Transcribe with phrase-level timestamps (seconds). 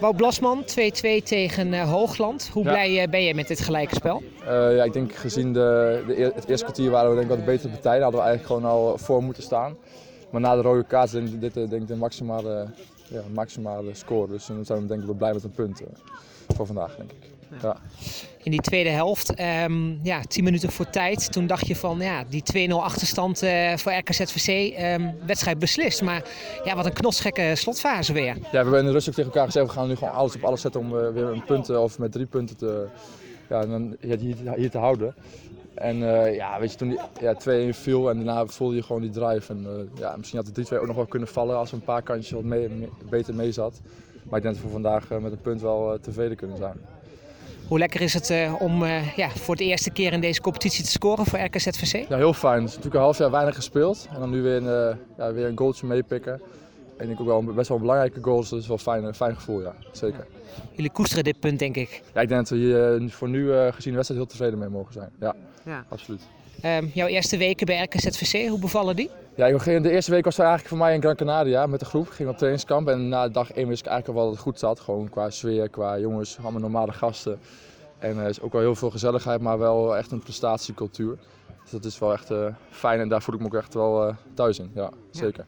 [0.00, 0.64] Wout Blasman, 2-2
[1.24, 2.48] tegen uh, Hoogland.
[2.52, 2.70] Hoe Ja.
[2.70, 4.22] blij uh, ben je met dit gelijke spel?
[4.42, 7.36] Uh, ja, ik denk gezien de, de, eer- het eerste kwartier waren we denk ik
[7.36, 7.92] wat betere partij.
[7.92, 9.76] Daar hadden we eigenlijk gewoon al voor moeten staan.
[10.30, 12.66] Maar na de rode kaart denk ik dit eh, denk ik de maximale,
[13.08, 14.28] ja, maximale score.
[14.28, 15.86] Dus dan zijn we denk ik wel blij met een punt eh,
[16.56, 17.34] voor vandaag denk ik.
[17.62, 17.76] Ja.
[18.42, 21.32] In die tweede helft, ehm, ja, 10 minuten voor tijd.
[21.32, 26.02] Toen dacht je van, ja, die 2-0 achterstand eh, voor RKZVC, ehm, wedstrijd beslist.
[26.02, 26.24] Maar
[26.64, 28.34] ja, wat een knotsgekke slotfase weer.
[28.34, 30.34] Ja, we hebben in de rust ook tegen elkaar gezegd, we gaan nu gewoon alles
[30.34, 32.86] op alles zetten om eh, weer een punt eh, of met drie punten te,
[33.48, 35.14] ja, dan, ja, hier, hier te houden.
[35.74, 35.96] En
[36.34, 37.34] ja, weet je, toen die ja,
[37.72, 39.52] 2-1 viel en daarna voelde je gewoon die drive.
[39.52, 42.30] En ja, misschien had de 3-2 ook nog wel kunnen vallen als een paar kantjes
[42.30, 43.80] wat mee, mee- beter mee zat.
[44.28, 46.56] Maar ik denk dat we voor vandaag eh, met een punt wel eh, tevreden kunnen
[46.56, 46.74] zijn.
[47.68, 50.84] Hoe lekker is het eh, om eh, ja, voor de eerste keer in deze competitie
[50.84, 52.08] te scoren voor RKZVC?
[52.08, 52.54] Ja, heel fijn.
[52.60, 54.08] Het is natuurlijk een half jaar weinig gespeeld.
[54.14, 56.32] En dan nu weer een, eh, ja, weer een goaltje meepikken.
[56.96, 58.82] En ik denk ook wel best wel een belangrijke goal, dus dat is wel een
[58.82, 59.74] fijn, een fijn gevoel, ja.
[59.92, 60.26] Zeker.
[60.72, 62.02] Jullie koesteren dit punt, denk ik.
[62.14, 64.68] Ja, ik denk dat we hier voor nu eh, gezien de wedstrijd heel tevreden mee
[64.68, 65.10] mogen zijn.
[65.20, 65.84] Ja, Ja.
[65.88, 66.20] absoluut.
[66.60, 69.10] Ehm, jouw eerste weken bij RKZVC, hoe bevallen die?
[69.36, 72.06] Ja, de eerste week was eigenlijk voor mij in Gran Canaria met de groep.
[72.06, 74.52] Ik ging op trainingskamp en na dag één wist ik eigenlijk al wel dat het
[74.52, 74.80] goed zat.
[74.80, 77.38] Gewoon qua sfeer, qua jongens, allemaal normale gasten.
[77.98, 81.18] En er is ook wel heel veel gezelligheid, maar wel echt een prestatiecultuur.
[81.62, 84.08] Dus dat is wel echt eh, fijn en daar voel ik me ook echt wel
[84.08, 84.70] eh, thuis in.
[84.74, 85.46] Ja, zeker.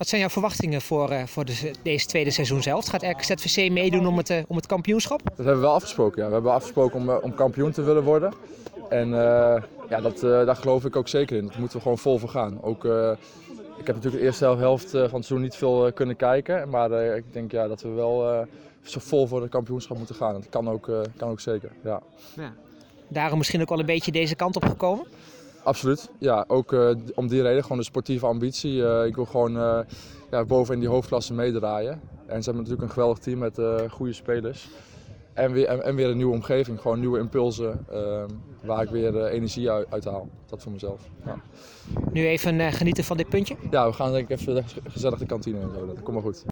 [0.00, 2.86] Wat zijn jouw verwachtingen voor, eh, voor de, deze tweede seizoen zelf?
[2.86, 5.20] Gaat RKZVC meedoen om het, eh, om het kampioenschap?
[5.24, 6.22] Dat hebben we wel afgesproken.
[6.22, 6.26] Ja.
[6.28, 8.32] We hebben afgesproken om, eh, om kampioen te willen worden.
[8.90, 11.46] En eh, ja, dat, eh, daar geloof ik ook zeker in.
[11.46, 12.62] Daar moeten we gewoon vol voor gaan.
[12.62, 13.10] Ook, eh,
[13.76, 16.68] ik heb natuurlijk de eerste helft van het seizoen niet veel kunnen kijken.
[16.68, 18.46] Maar ik denk ja, dat we wel
[18.82, 20.32] zo vol voor het kampioenschap moeten gaan.
[20.32, 21.70] Dat kan ook, kan ook zeker.
[21.84, 22.02] Ja.
[23.08, 25.06] Daarom misschien ook wel een beetje deze kant op gekomen?
[25.62, 26.10] Absoluut.
[26.18, 26.76] Ja, ook
[27.14, 29.04] om die reden, gewoon de sportieve ambitie.
[29.06, 29.78] Ik wil gewoon eh,
[30.30, 32.00] ja, boven in die hoofdklasse meedraaien.
[32.26, 34.68] En ze hebben natuurlijk een geweldig team met goede spelers.
[35.32, 38.24] En weer, en, en weer een nieuwe omgeving, gewoon nieuwe impulsen eh,
[38.64, 40.28] waar ik weer energie uit, uit haal.
[40.46, 41.00] Dat voor mezelf.
[41.24, 41.40] Ja.
[42.12, 43.56] Nu even eh, genieten van dit puntje.
[43.70, 45.86] ja, we gaan denk ik even gezellig de kantine en zo.
[45.86, 46.44] Dat komt maar goed.